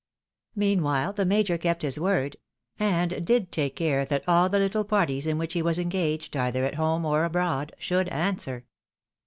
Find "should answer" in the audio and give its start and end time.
7.77-8.65